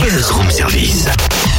Buzz 0.00 0.30
Room 0.30 0.50
Service. 0.50 1.06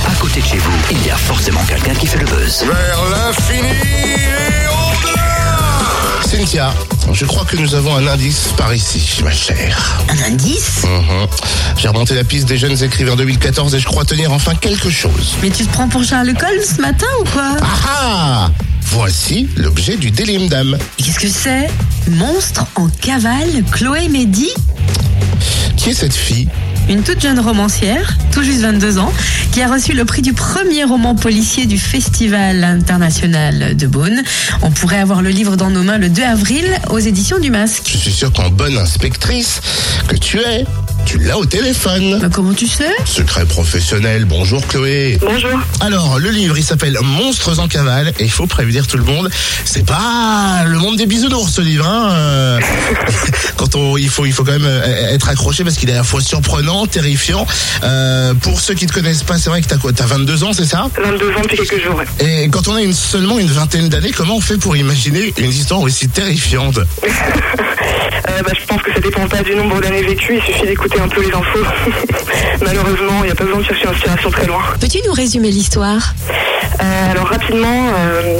À 0.08 0.14
côté 0.20 0.42
de 0.42 0.46
chez 0.46 0.58
vous, 0.58 0.72
il 0.92 1.06
y 1.06 1.10
a 1.10 1.16
forcément 1.16 1.62
quelqu'un 1.68 1.94
qui 1.94 2.08
fait 2.08 2.18
le 2.20 2.26
buzz. 2.26 2.64
Vers 2.66 3.00
l'infini 3.10 3.68
et 3.70 4.68
au-delà 4.68 6.22
Cynthia, 6.26 6.74
je 7.12 7.26
crois 7.26 7.46
que 7.46 7.56
nous 7.58 7.74
avons 7.76 7.96
un 7.96 8.08
indice 8.08 8.50
par 8.58 8.74
ici, 8.74 9.22
ma 9.24 9.32
chère. 9.32 9.78
Un 10.10 10.32
indice 10.32 10.84
Mhm. 10.84 11.28
J'ai 11.78 11.88
remonté 11.88 12.16
la 12.16 12.24
piste 12.24 12.48
des 12.48 12.58
jeunes 12.58 12.82
écrivains 12.84 13.16
2014 13.16 13.74
et 13.76 13.80
je 13.80 13.86
crois 13.86 14.06
tenir 14.06 14.32
enfin 14.32 14.54
quelque 14.56 14.90
chose. 14.90 15.36
Mais 15.42 15.50
tu 15.50 15.66
te 15.66 15.72
prends 15.72 15.88
pour 15.88 16.04
Charles 16.04 16.34
Cole 16.34 16.62
ce 16.64 16.82
matin 16.82 17.08
ou 17.22 17.24
quoi? 17.30 17.52
Ah 17.62 17.68
ah 17.90 18.52
Voici 18.82 19.50
l'objet 19.58 19.98
du 19.98 20.12
Délimdam. 20.12 20.78
Et 21.00 21.04
Qu'est-ce 21.04 21.20
que 21.20 21.28
c'est? 21.30 21.70
Monstre 22.10 22.66
en 22.76 22.88
cavale, 23.02 23.64
Chloé 23.72 24.08
Mehdi 24.10 24.50
Qui 25.76 25.90
est 25.90 25.94
cette 25.94 26.14
fille? 26.16 26.48
Une 26.88 27.02
toute 27.02 27.20
jeune 27.20 27.40
romancière, 27.40 28.16
tout 28.32 28.44
juste 28.44 28.62
22 28.62 29.00
ans, 29.00 29.12
qui 29.52 29.62
a 29.62 29.68
reçu 29.68 29.94
le 29.94 30.06
prix 30.06 30.22
du 30.22 30.34
premier 30.34 30.84
roman 30.84 31.16
policier 31.16 31.66
du 31.66 31.80
Festival 31.80 32.64
international 32.64 33.76
de 33.76 33.88
Beaune. 33.88 34.22
On 34.62 34.70
pourrait 34.70 35.00
avoir 35.00 35.24
le 35.24 35.30
livre 35.30 35.56
dans 35.56 35.72
nos 35.72 35.82
mains 35.82 35.98
le 35.98 36.10
2 36.10 36.22
avril 36.24 36.66
aux 36.92 37.00
éditions 37.00 37.40
du 37.40 37.50
Masque. 37.50 37.90
Je 37.92 37.98
suis 37.98 38.12
sûr 38.12 38.32
qu'en 38.32 38.50
bonne 38.50 38.78
inspectrice 38.78 39.62
que 40.08 40.16
tu 40.16 40.38
es, 40.40 40.66
tu 41.06 41.18
l'as 41.20 41.38
au 41.38 41.46
téléphone. 41.46 42.20
Bah, 42.20 42.28
comment 42.34 42.54
tu 42.54 42.68
sais? 42.68 42.90
Secret 43.06 43.46
professionnel, 43.46 44.26
bonjour 44.26 44.66
Chloé. 44.68 45.18
Bonjour. 45.22 45.60
Alors, 45.80 46.20
le 46.20 46.30
livre, 46.30 46.58
il 46.58 46.64
s'appelle 46.64 46.98
Monstres 47.02 47.60
en 47.60 47.68
cavale, 47.68 48.12
et 48.20 48.24
il 48.24 48.32
faut 48.32 48.48
prévenir 48.48 48.88
tout 48.88 48.98
le 48.98 49.04
monde, 49.04 49.30
c'est 49.66 49.86
pas 49.86 50.64
le 50.66 50.78
monde 50.78 50.98
des 50.98 51.06
bisounours, 51.06 51.52
ce 51.54 51.62
livre, 51.62 51.86
hein. 51.88 52.10
euh. 52.12 52.60
Quand 53.56 53.76
on, 53.76 53.98
il 53.98 54.10
faut, 54.10 54.26
il 54.26 54.34
faut 54.34 54.44
quand 54.44 54.52
même 54.54 54.66
euh, 54.66 55.14
être 55.14 55.30
accroché 55.30 55.64
parce 55.64 55.76
qu'il 55.78 55.90
est 55.90 55.94
à 55.94 55.98
la 55.98 56.04
fois 56.04 56.22
surprenant, 56.22 56.86
terrifiant. 56.88 57.46
Euh, 57.84 58.34
pour 58.34 58.60
ceux 58.60 58.74
qui 58.74 58.86
te 58.88 58.94
connaissent 58.94 59.24
pas, 59.24 59.38
c'est 59.38 59.50
vrai 59.50 59.62
que 59.62 59.68
t'as 59.68 59.78
quoi, 59.78 59.94
t'as 59.94 60.06
22 60.06 60.44
ans, 60.44 60.54
c'est 60.54 60.66
ça? 60.66 60.90
22 61.02 61.30
ans 61.30 61.42
depuis 61.44 61.58
quelques 61.58 61.84
jours. 61.84 61.96
ouais. 61.96 62.44
Et 62.44 62.50
quand 62.50 62.68
on 62.68 62.76
a 62.76 62.82
une, 62.82 62.94
seulement 62.94 63.38
une 63.38 63.52
vingtaine 63.52 63.90
d'années, 63.90 64.12
comment 64.12 64.38
on 64.38 64.42
fait 64.42 64.58
pour 64.58 64.76
imaginer 64.76 65.34
une 65.38 65.52
histoire 65.52 65.82
aussi 65.82 66.08
terrifiante? 66.10 66.80
bah, 68.44 68.52
je 68.60 68.66
pense 68.66 68.82
que 68.82 68.94
ça 68.94 69.00
dépend 69.00 69.28
pas 69.28 69.42
du 69.42 69.56
nombre 69.56 69.80
d'années 69.82 70.02
vécues, 70.02 70.36
il 70.38 70.42
suffit 70.42 70.66
d'écouter 70.66 71.00
un 71.00 71.08
peu 71.08 71.22
les 71.22 71.34
infos. 71.34 71.66
Malheureusement, 72.66 73.20
il 73.22 73.26
n'y 73.26 73.32
a 73.32 73.36
pas 73.36 73.44
besoin 73.44 73.60
de 73.60 73.66
chercher 73.66 73.86
l'inspiration 73.86 74.30
très 74.32 74.46
loin. 74.46 74.62
Peux-tu 74.80 75.00
nous 75.06 75.14
résumer 75.14 75.50
l'histoire? 75.50 76.14
Euh, 76.82 77.12
alors 77.12 77.28
rapidement, 77.28 77.90
euh, 77.98 78.40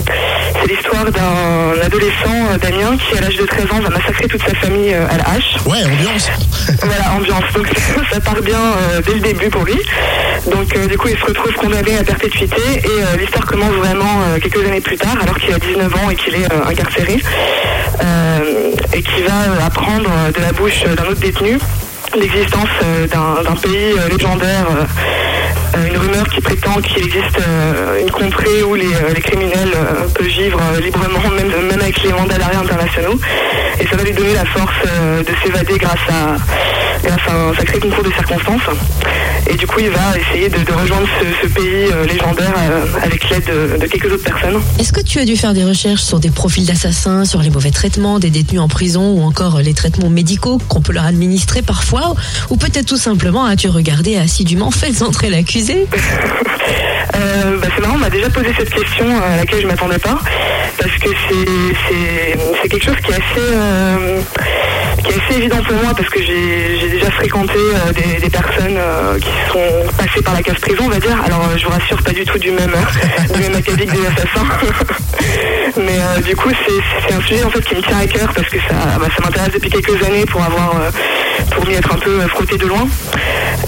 c'est 0.62 0.68
l'histoire 0.68 1.06
d'un 1.06 1.82
adolescent, 1.84 2.36
euh, 2.52 2.58
Damien, 2.58 2.98
qui 2.98 3.18
à 3.18 3.22
l'âge 3.22 3.38
de 3.38 3.46
13 3.46 3.66
ans 3.72 3.80
va 3.82 3.90
massacrer 3.90 4.28
toute 4.28 4.42
sa 4.42 4.56
famille 4.56 4.94
euh, 4.94 5.08
à 5.10 5.18
la 5.18 5.30
hache. 5.30 5.56
Ouais, 5.66 5.84
ambiance. 5.84 6.30
voilà, 6.84 7.14
ambiance. 7.14 7.54
Donc 7.54 7.68
ça 8.12 8.20
part 8.20 8.42
bien 8.42 8.60
euh, 8.60 9.02
dès 9.06 9.14
le 9.14 9.20
début 9.20 9.50
pour 9.50 9.64
lui. 9.64 9.78
Donc 10.52 10.76
euh, 10.76 10.88
du 10.88 10.98
coup, 10.98 11.08
il 11.08 11.18
se 11.18 11.26
retrouve 11.26 11.54
condamné 11.54 11.98
à 11.98 12.04
perpétuité 12.04 12.62
et 12.78 12.88
euh, 12.88 13.18
l'histoire 13.18 13.46
commence 13.46 13.74
vraiment 13.74 14.22
euh, 14.28 14.40
quelques 14.40 14.66
années 14.66 14.82
plus 14.82 14.98
tard, 14.98 15.16
alors 15.22 15.38
qu'il 15.38 15.54
a 15.54 15.60
19 15.60 15.96
ans 15.96 16.10
et 16.10 16.16
qu'il 16.16 16.36
est 16.36 16.52
euh, 16.52 16.70
incarcéré, 16.70 17.20
euh, 18.02 18.55
qui 19.06 19.22
va 19.22 19.34
euh, 19.34 19.66
apprendre 19.66 20.10
euh, 20.10 20.32
de 20.32 20.42
la 20.42 20.52
bouche 20.52 20.84
d'un 20.84 21.06
autre 21.06 21.20
détenu 21.20 21.58
l'existence 22.16 22.70
euh, 22.84 23.08
d'un 23.08 23.56
pays 23.56 23.94
légendaire. 24.10 24.68
une 25.90 25.98
rumeur 25.98 26.28
qui 26.30 26.40
prétend 26.40 26.80
qu'il 26.82 27.04
existe 27.04 27.38
une 28.00 28.10
contrée 28.10 28.64
où 28.64 28.76
les, 28.76 29.22
criminels 29.22 29.74
peuvent 30.14 30.26
vivre 30.26 30.62
librement, 30.82 31.30
même, 31.36 31.68
même 31.68 31.82
avec 31.82 32.02
les 32.04 32.14
mandats 32.14 32.38
d'arrêt 32.38 32.56
internationaux. 32.56 33.20
Et 33.82 33.86
ça 33.86 33.98
va 33.98 34.04
lui 34.04 34.14
donner 34.14 34.34
la 34.34 34.46
force 34.46 34.82
de 35.28 35.34
s'évader 35.44 35.78
grâce 35.78 36.06
à, 36.10 36.38
grâce 37.04 37.20
à 37.28 37.34
un 37.34 37.54
sacré 37.56 37.80
concours 37.80 38.04
de 38.04 38.12
circonstances. 38.12 38.62
Et 39.50 39.56
du 39.56 39.68
coup, 39.68 39.80
il 39.80 39.90
va 39.90 40.18
essayer 40.18 40.50
de, 40.50 40.58
de 40.58 40.72
rejoindre 40.72 41.08
ce, 41.20 41.48
ce 41.48 41.54
pays 41.54 41.92
euh, 41.92 42.06
légendaire 42.06 42.54
euh, 42.58 42.86
avec 43.04 43.30
l'aide 43.30 43.46
de, 43.46 43.78
de 43.78 43.86
quelques 43.86 44.12
autres 44.12 44.24
personnes. 44.24 44.60
Est-ce 44.80 44.92
que 44.92 45.02
tu 45.02 45.20
as 45.20 45.26
dû 45.26 45.36
faire 45.38 45.54
des 45.54 45.64
recherches 45.64 46.02
sur 46.02 46.20
des 46.20 46.32
profils 46.32 46.66
d'assassins, 46.66 47.26
sur 47.26 47.42
les 47.42 47.50
mauvais 47.52 47.72
traitements 47.72 48.20
des 48.20 48.30
détenus 48.32 48.62
en 48.62 48.68
prison 48.68 49.12
ou 49.12 49.22
encore 49.22 49.60
les 49.60 49.74
traitements 49.74 50.10
médicaux 50.10 50.60
qu'on 50.68 50.82
peut 50.82 50.94
leur 50.94 51.06
administrer 51.06 51.62
parfois 51.62 52.16
Ou 52.50 52.58
peut-être 52.58 52.88
tout 52.88 52.98
simplement 52.98 53.46
as-tu 53.46 53.70
regardé 53.70 54.18
assidûment 54.18 54.72
Faites 54.72 55.02
entrer 55.02 55.30
l'accusé? 55.30 55.86
Euh, 57.16 57.58
bah, 57.60 57.68
c'est 57.74 57.82
marrant, 57.82 57.96
on 57.96 58.00
m'a 58.00 58.10
déjà 58.10 58.30
posé 58.30 58.48
cette 58.58 58.74
question 58.74 59.06
euh, 59.06 59.34
à 59.34 59.38
laquelle 59.38 59.62
je 59.62 59.68
m'attendais 59.68 60.00
pas, 60.00 60.20
parce 60.78 60.92
que 60.98 61.10
c'est 61.30 62.70
quelque 62.70 62.84
chose 62.84 62.96
qui 63.04 63.12
est 63.12 63.16
assez 63.16 63.24
euh, 63.40 64.05
qui 65.16 65.20
est 65.20 65.24
assez 65.24 65.38
évident 65.38 65.62
pour 65.64 65.76
moi 65.78 65.94
parce 65.96 66.10
que 66.10 66.22
j'ai 66.22 66.90
déjà 66.90 67.12
fréquenté 67.12 67.54
euh, 67.58 67.92
des, 67.94 68.22
des 68.22 68.30
personnes 68.30 68.78
euh, 68.78 69.18
qui 69.20 69.30
sont 69.52 69.94
passées 69.98 70.22
par 70.22 70.34
la 70.34 70.42
case 70.42 70.60
prison, 70.60 70.84
on 70.86 70.90
va 70.90 71.00
dire. 71.00 71.18
Alors 71.26 71.42
euh, 71.44 71.58
je 71.58 71.66
vous 71.66 71.72
rassure, 71.72 72.02
pas 72.02 72.12
du 72.12 72.24
tout 72.26 72.38
du 72.38 72.52
même 72.52 72.74
du 73.34 73.40
même 73.40 73.56
académique 73.56 73.92
des 73.92 74.08
assassins, 74.08 74.48
mais 75.78 75.98
euh, 76.00 76.22
du 76.22 76.36
coup 76.36 76.50
c'est 76.50 77.08
c'est 77.08 77.16
un 77.16 77.22
sujet 77.22 77.44
en 77.44 77.50
fait 77.50 77.62
qui 77.62 77.76
me 77.76 77.82
tient 77.82 77.98
à 77.98 78.08
cœur 78.08 78.32
parce 78.34 78.50
que 78.50 78.58
ça 78.60 78.98
bah, 79.00 79.08
ça 79.16 79.24
m'intéresse 79.24 79.54
depuis 79.54 79.70
quelques 79.70 80.04
années 80.04 80.26
pour 80.26 80.44
avoir 80.44 80.76
pour 81.52 81.66
m'y 81.68 81.76
être 81.76 81.94
un 81.94 81.98
peu 81.98 82.20
frotté 82.28 82.58
de 82.58 82.68
loin. 82.68 82.88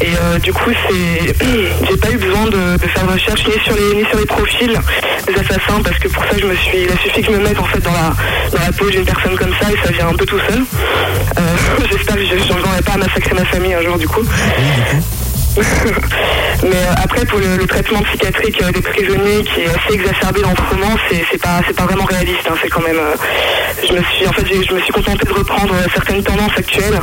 Et 0.02 0.08
euh, 0.22 0.40
du 0.40 0.54
coup, 0.54 0.72
c'est, 0.88 1.36
j'ai 1.90 1.98
pas 1.98 2.12
eu 2.12 2.18
besoin 2.18 2.46
de, 2.46 2.78
faire 2.88 3.06
de 3.06 3.14
recherche 3.14 3.46
ni 3.48 3.54
sur 3.64 3.76
les 3.76 3.96
ni 3.96 4.06
sur 4.10 4.20
les 4.20 4.26
profils 4.26 4.80
des 5.28 5.34
assassins 5.34 5.82
parce 5.84 5.98
que 6.00 6.08
pour 6.08 6.24
ça, 6.24 6.38
je 6.38 6.46
me 6.46 6.56
suis, 6.56 6.84
il 6.84 6.92
a 6.92 6.98
suffi 6.98 7.22
que 7.22 7.28
je 7.28 7.32
me 7.32 7.44
mette 7.44 7.60
en 7.60 7.66
fait 7.66 7.80
dans 7.80 7.92
la 7.92 8.14
dans 8.52 8.60
la 8.66 8.72
peau 8.72 8.90
d'une 8.90 9.06
personne 9.06 9.36
comme 9.36 9.54
ça 9.62 9.72
et 9.72 9.86
ça 9.86 9.92
vient 9.92 10.08
un 10.10 10.16
peu 10.16 10.26
tout 10.26 10.40
seul. 10.50 10.64
Euh, 11.38 11.42
j'espère 11.92 12.16
que 12.16 12.26
je 12.26 12.54
n'en 12.54 12.82
pas 12.86 12.94
à 12.94 12.98
massacrer 12.98 13.36
ma 13.36 13.46
famille 13.46 13.74
un 13.74 13.82
jour 13.82 13.98
du 13.98 14.08
coup. 14.08 14.24
Mais 16.64 16.70
euh, 16.76 16.94
après, 17.04 17.26
pour 17.26 17.40
le, 17.40 17.56
le 17.58 17.68
traitement 17.68 18.02
psychiatrique 18.02 18.60
euh, 18.62 18.72
des 18.72 18.82
prisonniers 18.82 19.44
qui 19.44 19.62
est 19.62 19.68
assez 19.70 19.94
exacerbé 19.94 20.42
dans 20.42 20.56
ce 20.56 20.62
roman, 20.76 20.96
c'est 21.10 21.24
c'est 21.32 21.42
pas, 21.42 21.62
c'est 21.68 21.76
pas 21.76 21.84
vraiment 21.86 22.06
réaliste. 22.06 22.48
hein. 22.50 22.56
C'est 22.62 22.70
quand 22.70 22.82
même. 22.82 22.98
euh, 22.98 23.16
je 23.88 23.94
me 23.94 24.00
suis, 24.02 24.28
en 24.28 24.34
fait, 24.34 24.46
je 24.48 24.74
me 24.74 24.80
suis 24.82 24.92
contenté 24.94 25.26
de 25.28 25.34
reprendre 25.34 25.74
certaines 25.94 26.24
tendances 26.24 26.52
actuelles 26.58 27.00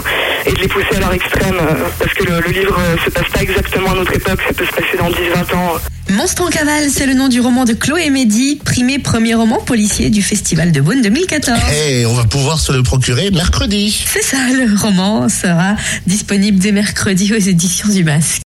et 0.46 0.52
de 0.52 0.58
les 0.58 0.68
pousser 0.68 0.96
à 0.96 1.00
leur 1.00 1.12
extrême 1.14 1.54
euh, 1.60 1.84
parce 1.98 2.12
que 2.14 2.24
le, 2.24 2.40
le 2.40 2.50
livre 2.52 2.76
euh, 2.78 2.96
se 3.04 3.10
passe 3.10 3.28
pas 3.32 3.42
exactement 3.42 3.92
à 3.92 3.94
notre 3.94 4.12
époque. 4.14 4.40
Ça 4.46 4.52
peut 4.54 4.66
se 4.66 4.72
passer 4.72 4.96
dans 4.98 5.08
10-20 5.08 5.54
ans. 5.56 5.72
Monstre 6.10 6.42
en 6.42 6.48
cavale, 6.48 6.90
c'est 6.90 7.06
le 7.06 7.14
nom 7.14 7.28
du 7.28 7.40
roman 7.40 7.64
de 7.64 7.72
Chloé 7.72 8.10
Mehdi, 8.10 8.60
primé 8.62 8.98
premier 8.98 9.34
roman 9.34 9.56
policier 9.58 10.10
du 10.10 10.20
Festival 10.22 10.70
de 10.70 10.80
Beaune 10.82 11.00
2014. 11.00 11.58
Et 11.88 12.04
on 12.04 12.12
va 12.12 12.24
pouvoir 12.24 12.60
se 12.60 12.72
le 12.72 12.82
procurer 12.82 13.30
mercredi. 13.30 14.04
C'est 14.12 14.22
ça, 14.22 14.36
le 14.52 14.78
roman 14.78 15.28
sera 15.30 15.76
disponible 16.06 16.58
dès 16.58 16.72
mercredi 16.72 17.32
aux 17.32 17.38
éditions 17.40 17.88
du 17.88 18.04
Masque. 18.04 18.42